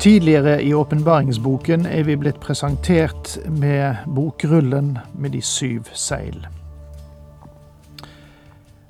Tidligere 0.00 0.62
i 0.62 0.74
åpenbaringsboken 0.74 1.86
er 1.86 2.02
vi 2.02 2.14
blitt 2.16 2.36
presentert 2.40 3.38
med 3.50 3.96
bokrullen 4.06 4.98
med 5.14 5.30
de 5.34 5.40
syv 5.42 5.88
seil. 5.94 6.46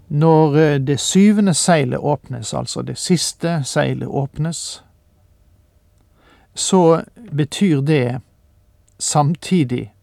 Når 0.08 0.56
eh, 0.56 0.80
det 0.80 1.00
syvende 1.00 1.55
seilet 1.55 1.98
åpnes, 1.98 2.55
altså 2.55 2.82
det 2.82 2.98
siste 2.98 3.62
seilet 3.64 4.08
åpnes, 4.08 4.84
så 6.55 7.02
betyr 7.32 7.80
det 7.80 8.20
samtidig 8.98 9.94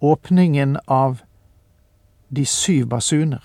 åpningen 0.00 0.76
av 0.86 1.18
de 2.28 2.46
syv 2.46 2.86
basuner. 2.86 3.42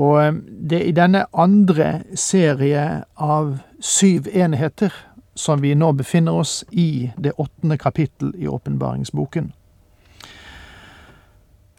Og 0.00 0.16
eh, 0.22 0.34
det 0.70 0.80
er 0.80 0.88
i 0.88 0.96
denne 0.96 1.26
andre 1.36 1.92
serie 2.16 3.04
av 3.20 3.58
syv 3.80 4.28
enheter 4.32 4.94
som 5.34 5.60
vi 5.62 5.74
nå 5.74 5.92
befinner 5.96 6.40
oss 6.42 6.60
i 6.70 7.10
det 7.16 7.32
åttende 7.38 7.78
kapittel 7.78 8.32
i 8.36 8.48
åpenbaringsboken. 8.48 9.52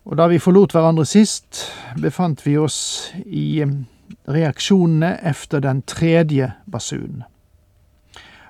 Og 0.03 0.17
da 0.17 0.25
vi 0.31 0.42
forlot 0.42 0.73
hverandre 0.73 1.05
sist, 1.05 1.67
befant 2.02 2.42
vi 2.45 2.58
oss 2.58 3.11
i 3.25 3.61
eh, 3.61 3.75
reaksjonene 4.30 5.16
efter 5.22 5.61
den 5.61 5.83
tredje 5.88 6.53
basunen. 6.66 7.23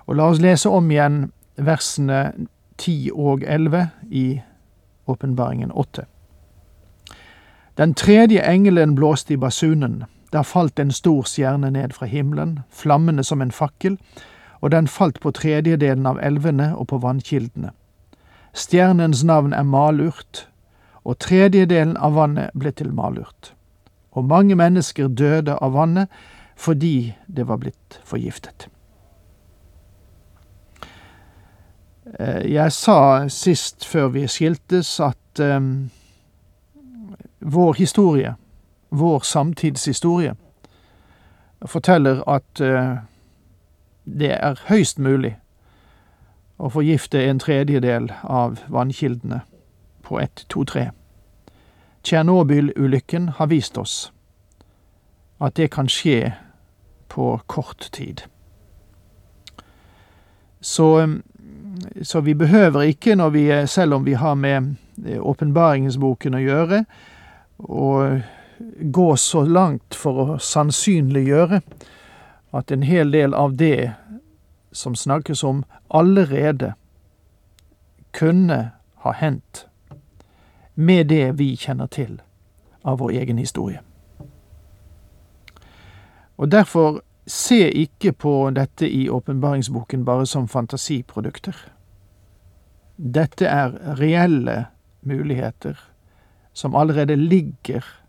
Og 0.07 0.17
la 0.17 0.31
oss 0.31 0.41
lese 0.43 0.69
om 0.69 0.89
igjen 0.91 1.25
versene 1.61 2.31
ti 2.81 3.11
og 3.13 3.43
elleve 3.47 3.89
i 4.09 4.41
åpenbaringen 5.11 5.71
åtte. 5.71 6.07
Den 7.81 7.93
tredje 7.93 8.41
engelen 8.41 8.95
blåste 8.95 9.33
i 9.33 9.37
basunen. 9.37 10.03
Der 10.31 10.43
falt 10.43 10.79
en 10.79 10.91
stor 10.91 11.23
stjerne 11.23 11.71
ned 11.71 11.93
fra 11.97 12.05
himmelen, 12.05 12.59
flammende 12.69 13.23
som 13.23 13.41
en 13.41 13.51
fakkel, 13.51 13.97
og 14.61 14.71
den 14.71 14.87
falt 14.87 15.19
på 15.19 15.31
tredjedelen 15.31 16.05
av 16.05 16.19
elvene 16.21 16.75
og 16.77 16.87
på 16.87 16.99
vannkildene. 17.01 17.71
Stjernens 18.53 19.23
navn 19.23 19.53
er 19.53 19.63
malurt, 19.63 20.47
og 21.03 21.17
tredjedelen 21.25 21.95
av 21.97 22.13
vannet 22.13 22.53
ble 22.53 22.69
til 22.71 22.93
malurt. 22.93 23.55
Og 24.11 24.29
mange 24.29 24.55
mennesker 24.55 25.07
døde 25.07 25.55
av 25.57 25.73
vannet 25.73 26.13
fordi 26.55 27.15
det 27.25 27.47
var 27.47 27.57
blitt 27.63 27.97
forgiftet. 28.05 28.67
Eh, 32.19 32.45
jeg 32.53 32.71
sa 32.77 33.25
sist 33.27 33.89
før 33.89 34.13
vi 34.13 34.27
skiltes 34.29 34.99
at 34.99 35.41
um, 35.41 35.89
vår 37.41 37.73
historie, 37.73 38.35
vår 38.89 39.19
samtidshistorie, 39.19 40.35
forteller 41.65 42.23
at 42.29 42.61
uh, 42.61 42.97
det 44.05 44.31
er 44.33 44.61
høyst 44.69 44.99
mulig 44.99 45.35
å 46.61 46.69
forgifte 46.69 47.21
en 47.25 47.39
tredjedel 47.41 48.11
av 48.23 48.59
vannkildene 48.69 49.41
på 50.05 50.19
ett, 50.19 50.45
to, 50.49 50.65
tre. 50.65 50.89
Tsjernobyl-ulykken 52.03 53.29
har 53.37 53.49
vist 53.49 53.77
oss 53.77 54.11
at 55.41 55.57
det 55.57 55.71
kan 55.73 55.89
skje 55.89 56.33
på 57.09 57.39
kort 57.49 57.89
tid. 57.93 58.21
Så, 60.61 61.17
så 62.01 62.21
vi 62.21 62.33
behøver 62.37 62.81
ikke, 62.81 63.17
vi, 63.33 63.67
selv 63.67 63.93
om 63.93 64.05
vi 64.05 64.13
har 64.13 64.35
med 64.35 64.75
åpenbaringsboken 65.19 66.37
å 66.37 66.43
gjøre, 66.43 66.83
å 67.63 68.19
gå 68.79 69.15
så 69.17 69.43
langt 69.45 69.95
for 69.95 70.21
å 70.23 70.37
sannsynliggjøre 70.39 71.61
at 72.51 72.71
en 72.71 72.83
hel 72.83 73.11
del 73.11 73.33
av 73.33 73.55
det 73.55 73.91
som 74.71 74.95
snakkes 74.95 75.43
om, 75.43 75.63
allerede 75.87 76.73
kunne 78.11 78.71
ha 79.03 79.11
hendt 79.11 79.65
med 80.75 81.07
det 81.07 81.31
vi 81.39 81.55
kjenner 81.55 81.87
til 81.87 82.21
av 82.83 82.99
vår 82.99 83.11
egen 83.21 83.37
historie. 83.37 83.81
Og 86.37 86.51
derfor 86.51 87.01
se 87.27 87.69
ikke 87.69 88.11
på 88.11 88.33
dette 88.55 88.87
i 88.89 89.09
åpenbaringsboken 89.09 90.05
bare 90.05 90.25
som 90.25 90.47
fantasiprodukter. 90.47 91.55
Dette 92.97 93.45
er 93.47 93.75
reelle 93.99 94.65
muligheter 95.01 95.90
som 96.53 96.75
allerede 96.75 97.15
ligger 97.15 98.01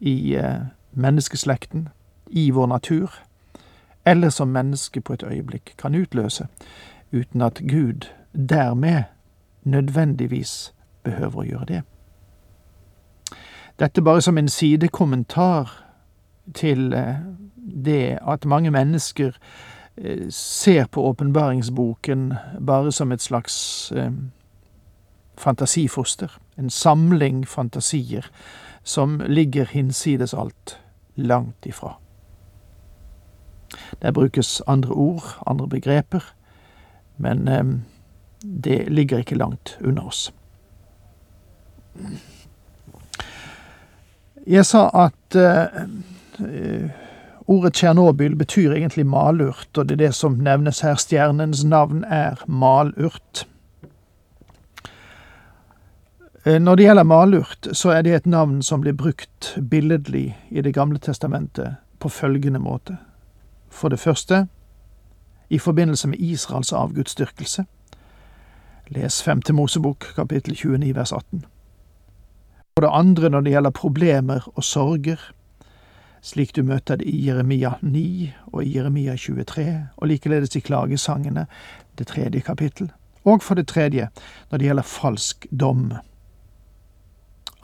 i 0.00 0.34
eh, 0.34 0.60
menneskeslekten, 0.90 1.88
i 2.26 2.50
vår 2.50 2.66
natur, 2.66 3.10
eller 4.04 4.28
som 4.28 4.48
mennesket 4.48 5.04
på 5.04 5.12
et 5.12 5.22
øyeblikk 5.22 5.74
kan 5.78 5.94
utløse, 5.94 6.46
uten 7.12 7.42
at 7.42 7.62
Gud 7.68 8.08
dermed 8.50 9.02
nødvendigvis 9.62 10.74
behøver 11.02 11.38
å 11.38 11.44
gjøre 11.44 11.64
det. 11.64 11.82
Dette 13.78 14.02
bare 14.02 14.22
som 14.22 14.38
en 14.38 14.48
sidekommentar 14.48 15.84
til 16.54 16.92
eh, 16.92 17.16
det 17.84 18.18
at 18.22 18.44
mange 18.44 18.70
mennesker 18.70 19.32
eh, 19.96 20.30
ser 20.30 20.86
på 20.86 21.02
åpenbaringsboken 21.02 22.32
bare 22.66 22.92
som 22.92 23.12
et 23.12 23.22
slags 23.22 23.92
fantasifoster, 25.38 26.38
en 26.58 26.70
samling 26.70 27.44
fantasier 27.48 28.26
som 28.84 29.20
ligger 29.26 29.64
hinsides 29.64 30.34
alt, 30.34 30.78
langt 31.14 31.66
ifra. 31.66 31.96
Der 34.02 34.12
brukes 34.12 34.62
andre 34.66 34.94
ord, 34.94 35.42
andre 35.46 35.68
begreper, 35.68 36.34
men 37.16 37.48
det 38.42 38.92
ligger 38.92 39.18
ikke 39.18 39.38
langt 39.38 39.78
unna 39.84 40.06
oss. 40.06 40.32
Jeg 44.46 44.66
sa 44.66 44.88
at 45.06 45.36
uh, 45.38 46.90
ordet 47.46 47.72
Tsjernobyl 47.74 48.36
betyr 48.36 48.74
egentlig 48.74 49.06
malurt, 49.06 49.70
og 49.78 49.88
det 49.88 49.96
er 49.96 50.06
det 50.06 50.14
som 50.14 50.36
nevnes 50.44 50.82
her. 50.84 50.98
Stjernens 51.00 51.64
navn 51.64 52.04
er 52.04 52.42
malurt. 52.46 53.46
Uh, 56.46 56.58
når 56.60 56.74
det 56.74 56.84
gjelder 56.84 57.02
malurt, 57.08 57.68
så 57.72 57.90
er 57.90 58.02
det 58.02 58.14
et 58.14 58.26
navn 58.26 58.62
som 58.62 58.80
blir 58.80 58.92
brukt 58.92 59.56
billedlig 59.70 60.36
i 60.50 60.60
Det 60.60 60.74
gamle 60.74 60.98
testamentet 60.98 61.76
på 61.98 62.08
følgende 62.08 62.58
måte. 62.58 62.96
For 63.70 63.88
det 63.88 63.98
første, 63.98 64.46
i 65.50 65.58
forbindelse 65.58 66.08
med 66.08 66.18
Israels 66.18 66.72
avgudsdyrkelse. 66.72 67.64
Les 68.88 69.22
5. 69.22 69.40
Mosebok, 69.52 70.04
kapittel 70.16 70.54
29, 70.54 70.94
vers 70.94 71.12
18 71.12 71.44
For 72.76 72.80
det 72.80 72.90
andre 72.92 73.28
når 73.28 73.40
det 73.40 73.50
gjelder 73.50 73.70
problemer 73.70 74.48
og 74.54 74.64
sorger, 74.64 75.20
slik 76.22 76.56
du 76.56 76.62
møter 76.62 76.96
det 76.96 77.06
i 77.06 77.26
Jeremia 77.26 77.72
9 77.82 78.32
og 78.52 78.64
i 78.64 78.76
Jeremia 78.76 79.16
23, 79.16 79.88
og 79.96 80.08
likeledes 80.08 80.56
i 80.56 80.60
klagesangene, 80.60 81.46
det 81.98 82.06
tredje 82.06 82.40
kapittel, 82.40 82.90
og 83.24 83.42
for 83.42 83.54
det 83.54 83.68
tredje 83.68 84.08
når 84.50 84.58
det 84.58 84.66
gjelder 84.66 84.82
falsk 84.82 85.46
dom. 85.60 85.92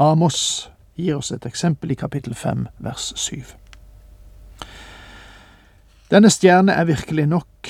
Amos 0.02 0.70
gir 0.97 1.17
oss 1.17 1.32
et 1.32 1.44
eksempel 1.47 1.91
i 1.93 1.94
kapittel 1.94 2.35
5 2.35 2.69
vers 2.79 3.12
7. 3.20 3.43
Denne 6.08 6.31
stjerne 6.32 6.73
er 6.73 6.88
virkelig 6.88 7.26
nok, 7.29 7.69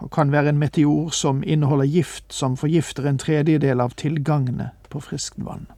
og 0.00 0.10
kan 0.10 0.32
være 0.32 0.48
en 0.48 0.58
meteor 0.58 1.14
som 1.14 1.44
inneholder 1.46 1.86
gift 1.86 2.34
som 2.34 2.56
forgifter 2.56 3.06
en 3.06 3.22
tredjedel 3.22 3.80
av 3.80 3.94
tilgangene 3.94 4.72
på 4.90 5.04
friskt 5.06 5.38
vann. 5.38 5.70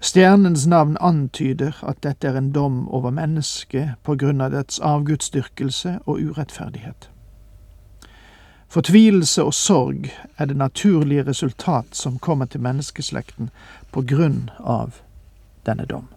Stjernens 0.00 0.64
navn 0.66 0.96
antyder 1.00 1.84
at 1.84 2.00
dette 2.00 2.28
er 2.28 2.40
en 2.40 2.52
dom 2.56 2.86
over 2.88 3.12
mennesket 3.12 4.00
på 4.02 4.16
grunn 4.16 4.40
av 4.40 4.56
dets 4.56 4.80
avgudsdyrkelse 4.80 5.98
og 6.06 6.24
urettferdighet. 6.24 7.10
Fortvilelse 8.70 9.42
og 9.42 9.54
sorg 9.54 10.04
er 10.38 10.46
det 10.46 10.56
naturlige 10.56 11.24
resultat 11.26 11.96
som 11.96 12.18
kommer 12.18 12.46
til 12.46 12.62
menneskeslekten 12.62 13.48
på 13.92 14.02
grunn 14.02 14.50
av 14.58 15.00
denne 15.66 15.84
dom. 15.84 16.08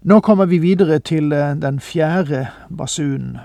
Nå 0.00 0.20
kommer 0.20 0.46
vi 0.46 0.58
videre 0.58 0.98
til 0.98 1.32
eh, 1.32 1.56
den 1.60 1.80
fjerde 1.80 2.46
basunen. 2.76 3.38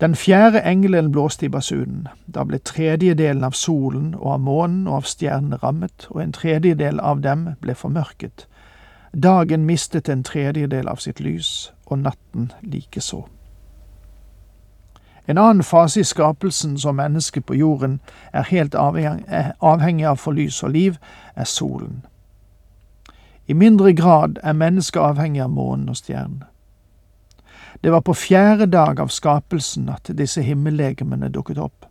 Den 0.00 0.14
fjerde 0.14 0.60
engelen 0.60 1.12
blåste 1.12 1.46
i 1.46 1.48
basunen. 1.48 2.08
Da 2.26 2.44
ble 2.44 2.58
tredjedelen 2.58 3.44
av 3.44 3.54
solen 3.54 4.14
og 4.14 4.32
av 4.32 4.40
månen 4.40 4.88
og 4.88 4.96
av 4.96 5.06
stjernene 5.08 5.60
rammet, 5.62 6.08
og 6.10 6.20
en 6.22 6.34
tredjedel 6.36 7.00
av 7.00 7.22
dem 7.22 7.48
ble 7.60 7.74
formørket. 7.74 8.48
Dagen 9.14 9.64
mistet 9.64 10.08
en 10.08 10.24
tredjedel 10.26 10.88
av 10.88 11.00
sitt 11.00 11.20
lys, 11.20 11.72
og 11.86 12.02
natten 12.02 12.50
likeså. 12.60 13.24
En 15.26 15.38
annen 15.38 15.62
fase 15.62 16.00
i 16.00 16.04
skapelsen 16.04 16.78
som 16.78 16.96
mennesket 16.96 17.46
på 17.46 17.54
jorden 17.54 18.00
er 18.32 18.46
helt 18.46 18.74
avhengig 18.74 20.06
av 20.06 20.20
for 20.22 20.32
lys 20.32 20.62
og 20.62 20.70
liv, 20.70 20.98
er 21.34 21.44
solen. 21.44 22.04
I 23.46 23.54
mindre 23.54 23.92
grad 23.92 24.38
er 24.42 24.52
mennesket 24.52 25.02
avhengig 25.02 25.42
av 25.42 25.50
månen 25.50 25.88
og 25.90 25.98
stjernene. 25.98 26.46
Det 27.80 27.92
var 27.92 28.00
på 28.00 28.14
fjerde 28.14 28.66
dag 28.66 29.00
av 29.00 29.10
skapelsen 29.12 29.88
at 29.92 30.08
disse 30.18 30.42
himmellegemene 30.42 31.28
dukket 31.28 31.58
opp. 31.58 31.86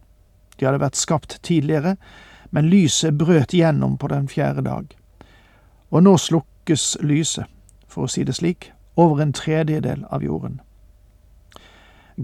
De 0.58 0.66
hadde 0.66 0.82
vært 0.82 0.98
skapt 0.98 1.38
tidligere, 1.44 1.96
men 2.52 2.70
lyset 2.72 3.18
brøt 3.20 3.54
gjennom 3.54 3.98
på 3.98 4.08
den 4.08 4.28
fjerde 4.32 4.64
dag. 4.66 4.96
Og 5.92 6.04
nå 6.04 6.18
slukkes 6.18 6.98
lyset, 7.04 7.46
for 7.88 8.08
å 8.08 8.12
si 8.12 8.24
det 8.24 8.36
slik, 8.40 8.72
over 8.96 9.22
en 9.22 9.36
tredjedel 9.36 10.06
av 10.10 10.24
jorden. 10.24 10.62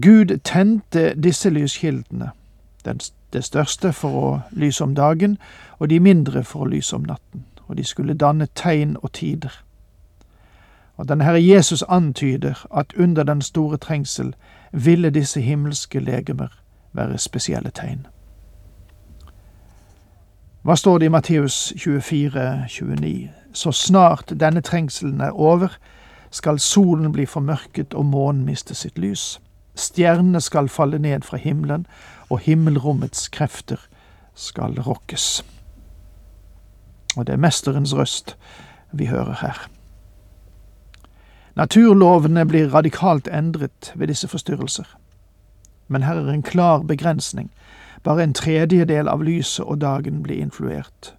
Gud 0.00 0.38
tente 0.44 1.14
disse 1.14 1.50
lyskildene, 1.50 2.30
det 3.32 3.44
største 3.44 3.92
for 3.92 4.08
å 4.08 4.40
lyse 4.50 4.84
om 4.84 4.94
dagen, 4.94 5.38
og 5.78 5.88
de 5.88 6.00
mindre 6.00 6.44
for 6.44 6.64
å 6.64 6.70
lyse 6.72 6.96
om 6.96 7.04
natten, 7.04 7.44
og 7.66 7.76
de 7.76 7.84
skulle 7.84 8.14
danne 8.14 8.48
tegn 8.54 8.96
og 9.02 9.12
tider. 9.12 9.52
Og 10.96 11.08
denne 11.08 11.24
Herre 11.24 11.42
Jesus 11.42 11.84
antyder 11.88 12.66
at 12.70 12.92
under 12.96 13.22
den 13.22 13.42
store 13.42 13.76
trengsel 13.76 14.34
ville 14.72 15.10
disse 15.10 15.40
himmelske 15.40 16.00
legemer 16.00 16.62
være 16.92 17.18
spesielle 17.18 17.70
tegn. 17.70 18.06
Hva 20.62 20.76
står 20.76 20.98
det 20.98 21.06
i 21.06 21.08
Matteus 21.08 21.72
24, 21.76 22.64
29? 22.68 23.30
Så 23.52 23.72
snart 23.72 24.32
denne 24.40 24.60
trengselen 24.60 25.20
er 25.20 25.30
over, 25.30 25.68
skal 26.30 26.58
solen 26.58 27.12
bli 27.12 27.26
formørket 27.26 27.94
og 27.94 28.04
månen 28.06 28.44
miste 28.44 28.74
sitt 28.74 28.98
lys. 28.98 29.40
Stjernene 29.74 30.40
skal 30.40 30.68
falle 30.68 30.98
ned 30.98 31.22
fra 31.22 31.36
himmelen, 31.36 31.86
og 32.30 32.38
himmelrommets 32.38 33.28
krefter 33.28 33.80
skal 34.34 34.80
rokkes. 34.80 35.44
Og 37.16 37.26
det 37.26 37.32
er 37.32 37.44
mesterens 37.44 37.94
røst 37.94 38.36
vi 38.92 39.06
hører 39.06 39.36
her. 39.40 39.68
Naturlovene 41.56 42.46
blir 42.46 42.74
radikalt 42.74 43.28
endret 43.28 43.92
ved 43.94 44.06
disse 44.06 44.28
forstyrrelser. 44.28 44.84
Men 45.88 46.02
her 46.02 46.14
er 46.14 46.28
en 46.32 46.42
klar 46.42 46.78
begrensning. 46.78 47.50
Bare 48.02 48.22
en 48.22 48.34
tredjedel 48.34 49.08
av 49.08 49.22
lyset 49.22 49.64
og 49.64 49.80
dagen 49.80 50.22
blir 50.22 50.40
influert. 50.40 51.14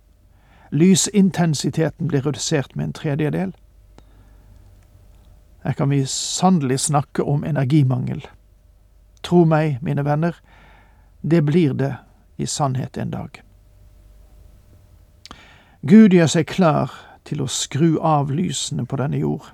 Lysintensiteten 0.71 2.07
blir 2.07 2.25
redusert 2.25 2.75
med 2.75 2.85
en 2.85 2.93
tredjedel. 2.93 3.53
Her 5.63 5.73
kan 5.73 5.89
vi 5.89 6.05
sannelig 6.05 6.79
snakke 6.79 7.23
om 7.23 7.43
energimangel. 7.43 8.25
Tro 9.23 9.45
meg, 9.47 9.79
mine 9.81 10.03
venner, 10.05 10.35
det 11.21 11.41
blir 11.47 11.73
det 11.73 11.95
i 12.37 12.45
sannhet 12.45 12.97
en 12.97 13.11
dag. 13.11 13.41
Gud 15.83 16.13
gjør 16.15 16.29
seg 16.31 16.47
klar 16.47 16.91
til 17.27 17.41
å 17.43 17.49
skru 17.51 17.97
av 17.99 18.31
lysene 18.31 18.85
på 18.87 18.99
denne 18.99 19.19
jord. 19.19 19.49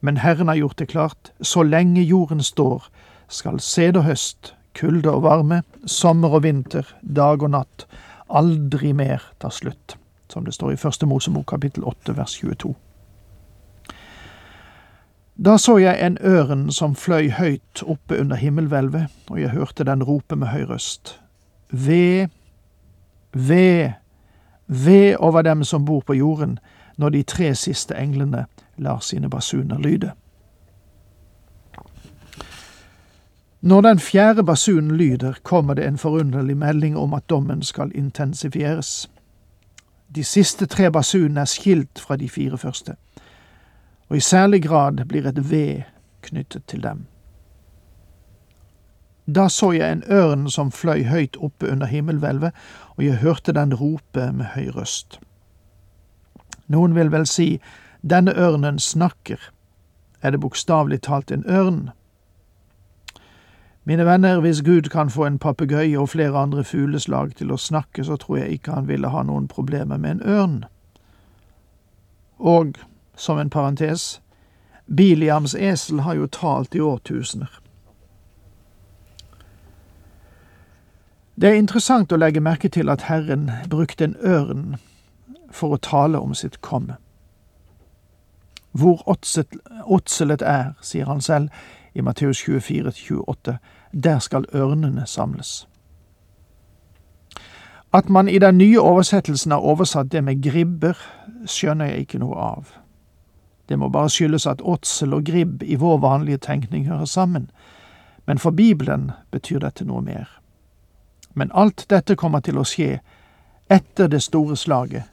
Men 0.00 0.18
Herren 0.22 0.48
har 0.48 0.58
gjort 0.58 0.78
det 0.78 0.88
klart, 0.90 1.30
så 1.40 1.62
lenge 1.62 2.02
jorden 2.02 2.42
står, 2.42 2.86
skal 3.28 3.60
sæd 3.60 4.00
og 4.00 4.06
høst, 4.08 4.54
kulde 4.74 5.10
og 5.12 5.22
varme, 5.26 5.62
sommer 5.86 6.34
og 6.38 6.42
vinter, 6.46 6.86
dag 7.02 7.42
og 7.42 7.52
natt, 7.54 7.86
aldri 8.30 8.94
mer 8.96 9.22
ta 9.38 9.50
slutt, 9.50 9.98
som 10.30 10.46
det 10.46 10.54
står 10.54 10.74
i 10.74 10.80
Første 10.80 11.06
Mosebok 11.06 11.50
kapittel 11.52 11.84
8 11.86 12.16
vers 12.16 12.38
22. 12.40 12.74
Da 15.44 15.56
så 15.56 15.78
jeg 15.78 16.06
en 16.06 16.18
ørn 16.20 16.66
som 16.72 16.94
fløy 16.94 17.30
høyt 17.30 17.82
oppe 17.82 18.18
under 18.20 18.36
himmelhvelvet, 18.36 19.06
og 19.30 19.40
jeg 19.40 19.50
hørte 19.50 19.84
den 19.84 20.02
rope 20.02 20.36
med 20.36 20.46
høy 20.46 20.66
røst. 20.68 21.20
Ved, 21.70 22.28
ved, 23.32 23.92
ved 24.66 25.16
over 25.18 25.42
dem 25.42 25.64
som 25.64 25.84
bor 25.84 26.00
på 26.00 26.12
jorden, 26.12 26.58
når 26.96 27.08
de 27.08 27.22
tre 27.22 27.54
siste 27.54 27.96
englene 27.96 28.44
lar 28.76 29.00
sine 29.00 29.30
basuner 29.30 29.78
lyde. 29.78 30.10
Når 33.60 33.80
den 33.80 33.98
fjerde 33.98 34.44
basunen 34.44 34.96
lyder, 34.96 35.32
kommer 35.42 35.74
det 35.74 35.86
en 35.86 35.98
forunderlig 35.98 36.56
melding 36.56 36.98
om 36.98 37.14
at 37.14 37.30
dommen 37.30 37.62
skal 37.62 37.92
intensifieres. 37.94 39.10
De 40.14 40.24
siste 40.24 40.66
tre 40.66 40.90
basunene 40.90 41.40
er 41.40 41.44
skilt 41.44 42.00
fra 42.00 42.16
de 42.16 42.28
fire 42.28 42.58
første, 42.58 42.94
og 44.10 44.16
i 44.16 44.20
særlig 44.20 44.62
grad 44.66 45.04
blir 45.08 45.26
et 45.26 45.50
ved 45.50 45.82
knyttet 46.22 46.66
til 46.66 46.82
dem. 46.82 47.06
Da 49.26 49.48
så 49.48 49.70
jeg 49.72 49.92
en 49.92 50.02
ørn 50.10 50.48
som 50.50 50.72
fløy 50.74 51.04
høyt 51.06 51.36
oppe 51.38 51.70
under 51.70 51.86
himmelhvelvet, 51.86 52.52
og 52.96 53.04
jeg 53.04 53.22
hørte 53.22 53.52
den 53.52 53.74
rope 53.74 54.32
med 54.32 54.52
høy 54.56 54.70
røst. 54.74 55.20
Noen 56.66 56.94
vil 56.94 57.12
vel 57.12 57.26
si 57.26 57.60
denne 58.02 58.34
ørnen 58.34 58.78
snakker. 58.78 59.38
Er 60.22 60.30
det 60.30 60.40
bokstavelig 60.40 61.00
talt 61.06 61.30
en 61.30 61.46
ørn? 61.46 61.90
Mine 63.84 64.04
venner, 64.06 64.40
hvis 64.40 64.62
Gud 64.62 64.90
kan 64.92 65.10
få 65.10 65.24
en 65.24 65.38
papegøye 65.38 65.98
og 65.98 66.08
flere 66.08 66.38
andre 66.38 66.64
fugleslag 66.64 67.32
til 67.36 67.50
å 67.50 67.58
snakke, 67.58 68.04
så 68.04 68.16
tror 68.16 68.42
jeg 68.42 68.58
ikke 68.58 68.74
han 68.76 68.88
ville 68.88 69.08
ha 69.08 69.22
noen 69.22 69.48
problemer 69.48 69.96
med 69.96 70.10
en 70.10 70.22
ørn. 70.22 70.58
Og, 72.38 72.76
som 73.20 73.38
en 73.38 73.50
parentes, 73.50 74.22
Biliams 74.96 75.54
esel 75.54 76.00
har 76.00 76.14
jo 76.14 76.26
talt 76.26 76.74
i 76.74 76.80
årtusener. 76.80 77.60
Det 81.40 81.48
er 81.48 81.60
interessant 81.60 82.12
å 82.12 82.18
legge 82.18 82.40
merke 82.40 82.68
til 82.68 82.88
at 82.88 83.06
Herren 83.08 83.50
brukte 83.70 84.04
en 84.04 84.16
ørn 84.24 84.64
for 85.52 85.76
å 85.76 85.80
tale 85.84 86.18
om 86.18 86.34
sitt 86.34 86.60
komme. 86.64 86.96
Hvor 88.72 89.04
åtselet 89.06 90.42
er, 90.42 90.74
sier 90.80 91.06
han 91.06 91.20
selv 91.20 91.48
i 91.94 92.00
Matteus 92.00 92.42
24-28, 92.48 93.56
der 93.92 94.18
skal 94.18 94.48
ørnene 94.54 95.06
samles. 95.06 95.66
At 97.92 98.08
man 98.08 98.28
i 98.28 98.38
den 98.38 98.58
nye 98.58 98.80
oversettelsen 98.80 99.52
har 99.52 99.66
oversatt 99.66 100.12
det 100.12 100.24
med 100.24 100.42
gribber, 100.42 100.98
skjønner 101.46 101.90
jeg 101.90 102.06
ikke 102.06 102.20
noe 102.22 102.36
av. 102.36 102.76
Det 103.70 103.78
må 103.78 103.88
bare 103.88 104.10
skyldes 104.10 104.48
at 104.50 104.62
åtsel 104.66 105.14
og 105.14 105.28
gribb 105.30 105.62
i 105.62 105.76
vår 105.78 106.00
vanlige 106.02 106.40
tenkning 106.42 106.88
hører 106.90 107.06
sammen, 107.06 107.50
men 108.26 108.38
for 108.38 108.50
Bibelen 108.50 109.12
betyr 109.30 109.62
dette 109.62 109.84
noe 109.86 110.02
mer. 110.02 110.26
Men 111.38 111.52
alt 111.54 111.84
dette 111.90 112.16
kommer 112.18 112.42
til 112.42 112.58
å 112.58 112.66
skje 112.66 112.96
etter 113.70 114.10
det 114.10 114.24
store 114.26 114.56
slaget 114.58 115.06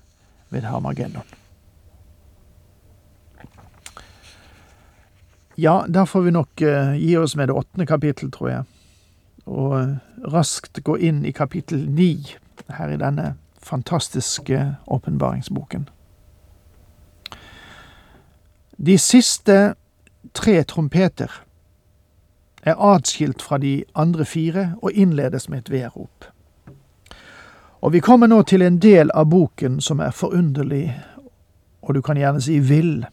ved 0.49 0.65
Harmageddon. 0.65 1.35
Ja, 5.55 5.85
da 5.87 6.05
får 6.05 6.25
vi 6.25 6.33
nok 6.33 6.61
uh, 6.61 6.97
gi 6.97 7.13
oss 7.17 7.35
med 7.35 7.49
det 7.49 7.57
åttende 7.57 7.85
kapittel, 7.85 8.31
tror 8.33 8.49
jeg, 8.49 8.65
og 9.45 9.71
uh, 9.77 9.93
raskt 10.33 10.81
gå 10.85 10.97
inn 10.97 11.21
i 11.25 11.33
kapittel 11.33 11.85
ni 11.89 12.11
her 12.73 12.89
i 12.93 12.97
denne 13.01 13.35
fantastiske 13.61 14.65
åpenbaringsboken. 14.85 15.87
De 18.87 18.97
siste 18.97 19.75
tre 20.31 20.63
trompeter 20.63 21.31
er 22.63 22.77
atskilt 22.79 23.41
fra 23.43 23.57
de 23.59 23.83
andre 23.95 24.25
fire 24.25 24.63
og 24.79 24.95
innledes 24.95 25.49
med 25.49 25.65
et 25.65 25.71
vedrop. 25.71 26.29
Og 27.83 27.93
vi 27.93 27.99
kommer 27.99 28.31
nå 28.31 28.41
til 28.47 28.63
en 28.63 28.79
del 28.79 29.11
av 29.11 29.27
boken 29.27 29.81
som 29.83 29.99
er 29.99 30.15
forunderlig, 30.15 30.95
og 31.83 31.95
du 31.95 32.01
kan 32.01 32.15
gjerne 32.15 32.41
si 32.41 32.61
vill. 32.63 33.03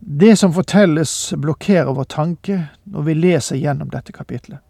Det 0.00 0.38
som 0.38 0.56
fortelles, 0.56 1.34
blokkerer 1.36 1.92
vår 1.92 2.08
tanke 2.08 2.62
når 2.88 3.02
vi 3.10 3.20
leser 3.20 3.60
gjennom 3.60 3.92
dette 3.92 4.16
kapitlet. 4.16 4.64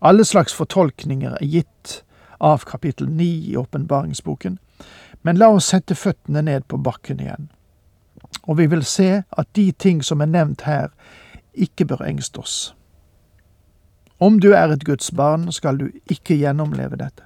Alle 0.00 0.24
slags 0.24 0.56
fortolkninger 0.56 1.36
er 1.42 1.44
gitt 1.44 2.00
av 2.40 2.64
kapittel 2.64 3.08
ni 3.08 3.50
i 3.52 3.56
åpenbaringsboken, 3.56 4.58
men 5.22 5.38
la 5.38 5.48
oss 5.54 5.70
sette 5.72 5.94
føttene 5.94 6.42
ned 6.42 6.66
på 6.68 6.78
bakken 6.78 7.20
igjen. 7.20 7.48
Og 8.46 8.58
vi 8.58 8.66
vil 8.70 8.84
se 8.84 9.22
at 9.30 9.48
de 9.58 9.70
ting 9.72 10.02
som 10.04 10.20
er 10.20 10.30
nevnt 10.30 10.66
her, 10.66 10.90
ikke 11.54 11.86
bør 11.88 12.04
engste 12.06 12.38
oss. 12.38 12.56
Om 14.20 14.38
du 14.40 14.52
er 14.52 14.72
et 14.72 14.84
Guds 14.84 15.10
barn, 15.10 15.52
skal 15.52 15.78
du 15.78 15.88
ikke 16.10 16.36
gjennomleve 16.36 16.96
dette. 16.96 17.24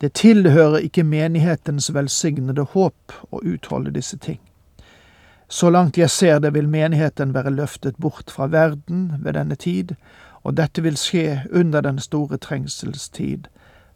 Det 0.00 0.12
tilhører 0.12 0.78
ikke 0.86 1.02
menighetens 1.04 1.90
velsignede 1.94 2.62
håp 2.72 3.12
å 3.30 3.40
utholde 3.42 3.90
disse 3.90 4.16
ting. 4.16 4.38
Så 5.48 5.70
langt 5.70 5.98
jeg 5.98 6.10
ser 6.10 6.38
det, 6.38 6.54
vil 6.54 6.68
menigheten 6.68 7.34
være 7.34 7.50
løftet 7.50 7.96
bort 7.96 8.30
fra 8.30 8.46
verden 8.46 9.12
ved 9.24 9.34
denne 9.34 9.56
tid, 9.56 9.94
og 10.44 10.56
dette 10.56 10.82
vil 10.84 10.96
skje 10.96 11.42
under 11.50 11.80
den 11.80 11.98
store 11.98 12.36
trengselstid 12.36 13.48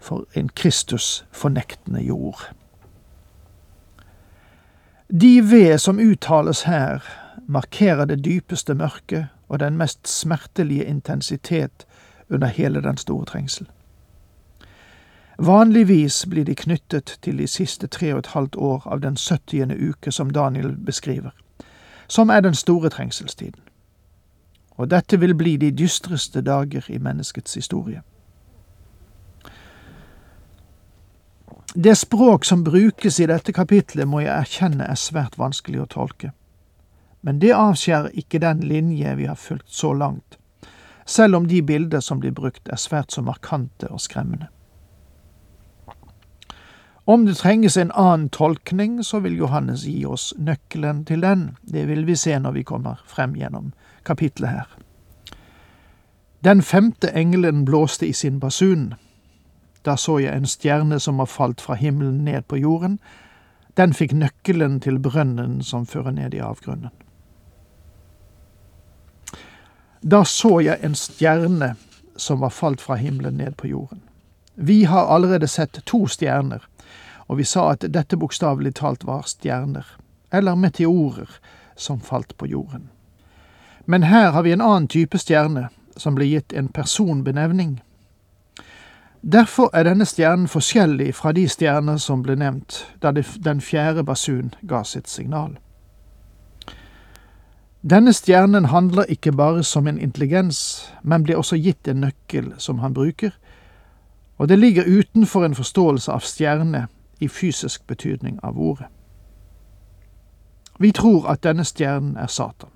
for 0.03 0.27
en 0.35 0.49
Kristus-fornektende 0.49 2.01
jord. 2.01 2.55
De 5.21 5.51
ved 5.51 5.79
som 5.79 5.99
uttales 5.99 6.63
her, 6.63 7.01
markerer 7.47 8.05
det 8.05 8.25
dypeste 8.25 8.75
mørket 8.75 9.29
og 9.49 9.61
den 9.61 9.77
mest 9.77 10.09
smertelige 10.09 10.85
intensitet 10.85 11.87
under 12.31 12.47
hele 12.47 12.83
den 12.83 12.97
store 12.97 13.25
trengsel. 13.25 13.67
Vanligvis 15.39 16.27
blir 16.31 16.45
de 16.45 16.55
knyttet 16.55 17.19
til 17.23 17.39
de 17.39 17.47
siste 17.47 17.87
tre 17.87 18.13
og 18.13 18.19
et 18.19 18.27
halvt 18.27 18.57
år 18.57 18.87
av 18.87 19.01
den 19.01 19.17
syttiende 19.17 19.77
uke 19.89 20.13
som 20.13 20.31
Daniel 20.31 20.77
beskriver, 20.87 21.31
som 22.09 22.29
er 22.29 22.41
den 22.41 22.55
store 22.55 22.89
trengselstiden. 22.89 23.61
Og 24.71 24.91
dette 24.91 25.21
vil 25.21 25.35
bli 25.35 25.57
de 25.57 25.71
dystreste 25.71 26.41
dager 26.41 26.83
i 26.89 26.99
menneskets 26.99 27.55
historie. 27.55 28.03
Det 31.75 31.97
språk 31.97 32.45
som 32.45 32.65
brukes 32.65 33.21
i 33.21 33.27
dette 33.27 33.53
kapitlet, 33.53 34.05
må 34.09 34.21
jeg 34.21 34.33
erkjenne 34.35 34.85
er 34.85 34.99
svært 35.01 35.39
vanskelig 35.41 35.81
å 35.81 35.89
tolke. 35.89 36.33
Men 37.25 37.39
det 37.41 37.55
avskjærer 37.57 38.13
ikke 38.19 38.43
den 38.43 38.61
linje 38.61 39.15
vi 39.17 39.29
har 39.31 39.39
fulgt 39.41 39.71
så 39.73 39.95
langt, 39.97 40.37
selv 41.07 41.39
om 41.39 41.47
de 41.49 41.63
bilder 41.63 42.03
som 42.05 42.21
blir 42.21 42.35
brukt 42.37 42.69
er 42.69 42.77
svært 42.77 43.15
så 43.17 43.23
markante 43.25 43.89
og 43.89 44.03
skremmende. 44.05 44.51
Om 47.05 47.25
det 47.27 47.39
trenges 47.41 47.77
en 47.77 47.91
annen 47.97 48.29
tolkning, 48.29 49.01
så 49.05 49.23
vil 49.25 49.41
Johannes 49.41 49.87
gi 49.89 50.05
oss 50.05 50.35
nøkkelen 50.39 51.05
til 51.09 51.25
den. 51.25 51.57
Det 51.63 51.87
vil 51.89 52.05
vi 52.07 52.15
se 52.17 52.37
når 52.39 52.53
vi 52.53 52.67
kommer 52.69 53.01
frem 53.09 53.33
gjennom 53.35 53.73
kapitlet 54.05 54.53
her. 54.53 54.69
Den 56.45 56.63
femte 56.63 57.11
engelen 57.17 57.65
blåste 57.65 58.07
i 58.07 58.13
sin 58.13 58.39
basun. 58.41 58.93
Da 59.83 59.97
så 59.97 60.19
jeg 60.23 60.37
en 60.37 60.47
stjerne 60.47 61.01
som 61.01 61.19
var 61.19 61.27
falt 61.27 61.61
fra 61.61 61.75
himmelen 61.75 62.25
ned 62.25 62.47
på 62.49 62.57
jorden. 62.57 62.99
Den 63.77 63.95
fikk 63.97 64.13
nøkkelen 64.13 64.81
til 64.81 64.99
brønnen 65.03 65.63
som 65.63 65.87
fører 65.87 66.13
ned 66.13 66.35
i 66.35 66.43
avgrunnen. 66.45 66.93
Da 70.03 70.25
så 70.25 70.61
jeg 70.61 70.83
en 70.83 70.95
stjerne 70.99 71.75
som 72.17 72.41
var 72.41 72.51
falt 72.51 72.81
fra 72.81 72.95
himmelen 72.95 73.37
ned 73.37 73.57
på 73.57 73.67
jorden. 73.67 74.03
Vi 74.55 74.85
har 74.85 75.07
allerede 75.07 75.49
sett 75.49 75.79
to 75.87 76.07
stjerner, 76.07 76.63
og 77.27 77.39
vi 77.39 77.45
sa 77.45 77.71
at 77.73 77.87
dette 77.95 78.17
bokstavelig 78.17 78.75
talt 78.75 79.05
var 79.05 79.23
stjerner, 79.27 79.87
eller 80.31 80.55
meteorer, 80.55 81.31
som 81.77 82.01
falt 82.01 82.37
på 82.37 82.47
jorden. 82.47 82.91
Men 83.85 84.03
her 84.03 84.31
har 84.31 84.43
vi 84.43 84.53
en 84.53 84.61
annen 84.61 84.89
type 84.89 85.19
stjerne, 85.19 85.69
som 85.97 86.15
ble 86.15 86.27
gitt 86.29 86.53
en 86.53 86.69
personbenevning. 86.69 87.81
Derfor 89.23 89.71
er 89.73 89.83
denne 89.87 90.05
stjernen 90.05 90.49
forskjellig 90.49 91.15
fra 91.15 91.33
de 91.33 91.45
stjerner 91.49 91.97
som 92.03 92.25
ble 92.27 92.35
nevnt 92.35 92.81
da 93.03 93.13
den 93.15 93.61
fjerde 93.61 94.03
basun 94.05 94.55
ga 94.67 94.83
sitt 94.83 95.09
signal. 95.09 95.59
Denne 97.83 98.13
stjernen 98.13 98.65
handler 98.65 99.05
ikke 99.09 99.33
bare 99.33 99.63
som 99.63 99.87
en 99.87 99.99
intelligens, 99.99 100.91
men 101.03 101.23
blir 101.23 101.37
også 101.37 101.57
gitt 101.57 101.89
en 101.89 102.01
nøkkel 102.01 102.53
som 102.59 102.79
han 102.79 102.95
bruker, 102.95 103.31
og 104.39 104.49
det 104.49 104.59
ligger 104.59 104.91
utenfor 104.99 105.45
en 105.45 105.55
forståelse 105.55 106.13
av 106.13 106.21
stjerne 106.27 106.87
i 107.21 107.29
fysisk 107.29 107.87
betydning 107.87 108.41
av 108.43 108.59
ordet. 108.59 108.87
Vi 110.79 110.91
tror 110.93 111.29
at 111.31 111.43
denne 111.43 111.65
stjernen 111.65 112.17
er 112.17 112.27
Satan. 112.27 112.71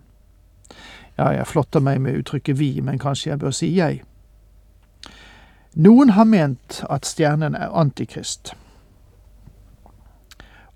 Ja, 1.18 1.28
jeg 1.28 1.46
flotter 1.46 1.80
meg 1.80 2.00
med 2.00 2.18
uttrykket 2.18 2.58
vi, 2.58 2.80
men 2.80 2.98
kanskje 2.98 3.30
jeg 3.30 3.38
bør 3.38 3.50
si 3.50 3.72
jeg. 3.78 4.02
Noen 5.76 6.10
har 6.16 6.24
ment 6.24 6.78
at 6.88 7.04
stjernen 7.04 7.54
er 7.54 7.68
antikrist. 7.68 8.54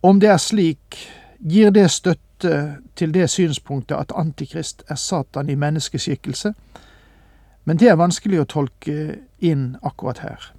Om 0.03 0.21
det 0.21 0.29
er 0.29 0.37
slik, 0.37 0.99
gir 1.41 1.71
det 1.73 1.87
støtte 1.91 2.77
til 2.97 3.15
det 3.15 3.31
synspunktet 3.31 3.97
at 3.97 4.13
Antikrist 4.17 4.83
er 4.89 4.95
Satan 5.01 5.49
i 5.49 5.57
menneskeskikkelse, 5.57 6.53
men 7.65 7.81
det 7.81 7.89
er 7.89 7.97
vanskelig 7.97 8.43
å 8.43 8.49
tolke 8.49 9.17
inn 9.41 9.77
akkurat 9.81 10.21
her. 10.21 10.53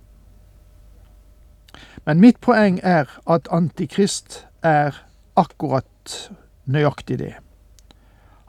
Men 2.05 2.21
mitt 2.21 2.41
poeng 2.41 2.79
er 2.83 3.09
at 3.29 3.49
Antikrist 3.53 4.45
er 4.65 5.03
akkurat 5.37 6.17
nøyaktig 6.65 7.19
det. 7.21 7.33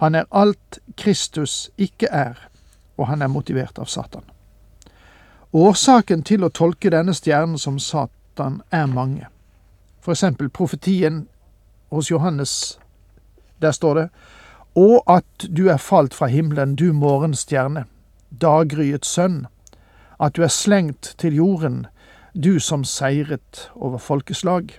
Han 0.00 0.14
er 0.14 0.28
alt 0.30 0.80
Kristus 0.96 1.70
ikke 1.76 2.08
er, 2.08 2.49
og 2.96 3.12
han 3.12 3.22
er 3.22 3.28
motivert 3.28 3.78
av 3.78 3.92
Satan. 3.92 4.25
Årsaken 5.52 6.23
til 6.25 6.47
å 6.47 6.49
tolke 6.49 6.88
denne 6.88 7.12
stjernen 7.12 7.59
som 7.61 7.78
Satan 7.78 8.62
er 8.73 8.87
mange. 8.88 9.26
For 10.00 10.14
eksempel 10.14 10.49
profetien 10.49 11.26
hos 11.92 12.09
Johannes 12.11 12.78
der 13.61 13.73
står 13.76 13.94
det 13.94 14.09
Og 14.75 15.02
at 15.06 15.44
du 15.56 15.68
er 15.68 15.76
falt 15.76 16.14
fra 16.14 16.26
himmelen, 16.26 16.76
du 16.76 16.92
morgenstjerne, 16.92 17.85
daggryets 18.40 19.09
sønn, 19.09 19.47
at 20.21 20.32
du 20.37 20.42
er 20.42 20.49
slengt 20.49 21.14
til 21.18 21.35
jorden, 21.35 21.87
du 22.32 22.59
som 22.61 22.85
seiret 22.85 23.68
over 23.75 23.99
folkeslag. 23.99 24.73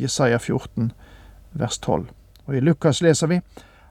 Jesaja 0.00 0.38
14, 0.38 0.92
vers 1.52 1.78
12. 1.78 2.06
Og 2.46 2.56
i 2.56 2.60
Lukas 2.60 3.02
leser 3.02 3.26
vi 3.26 3.40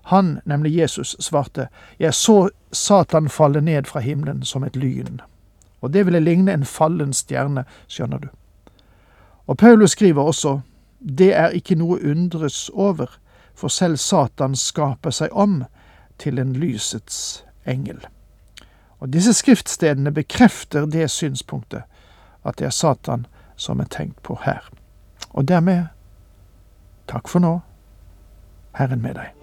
han, 0.04 0.40
nemlig 0.46 0.76
Jesus, 0.76 1.16
svarte, 1.20 1.68
Jeg 2.00 2.14
så 2.14 2.50
Satan 2.72 3.30
falle 3.30 3.62
ned 3.62 3.86
fra 3.86 4.00
himmelen 4.00 4.44
som 4.44 4.64
et 4.64 4.76
lyn. 4.76 5.22
Og 5.84 5.92
det 5.94 6.06
ville 6.08 6.24
ligne 6.24 6.54
en 6.54 6.66
fallen 6.66 7.12
stjerne, 7.14 7.66
skjønner 7.92 8.24
du. 8.24 8.30
Og 9.48 9.58
Paulus 9.58 9.92
skriver 9.92 10.24
også, 10.24 10.62
Det 11.00 11.34
er 11.36 11.50
ikke 11.50 11.76
noe 11.76 12.00
undres 12.00 12.70
over, 12.74 13.20
for 13.54 13.68
selv 13.68 13.98
Satan 13.98 14.56
skaper 14.56 15.12
seg 15.12 15.30
om 15.32 15.66
til 16.18 16.40
en 16.40 16.54
lysets 16.54 17.44
engel. 17.68 18.00
Og 19.00 19.14
Disse 19.14 19.34
skriftstedene 19.34 20.12
bekrefter 20.12 20.86
det 20.86 21.12
synspunktet, 21.12 21.84
at 22.46 22.58
det 22.58 22.66
er 22.66 22.70
Satan 22.70 23.26
som 23.56 23.80
er 23.80 23.92
tenkt 23.92 24.24
på 24.24 24.40
her. 24.46 24.64
Og 25.30 25.48
dermed 25.48 25.92
takk 27.08 27.28
for 27.28 27.44
nå, 27.44 27.60
Herren 28.80 29.02
med 29.02 29.20
deg. 29.20 29.43